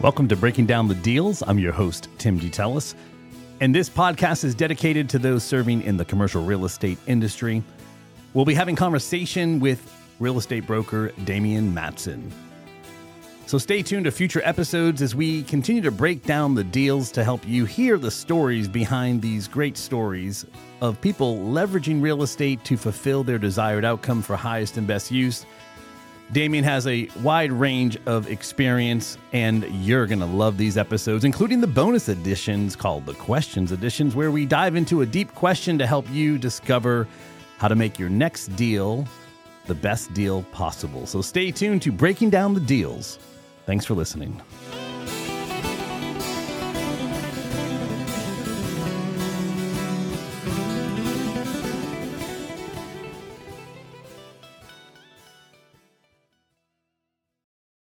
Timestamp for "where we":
34.14-34.44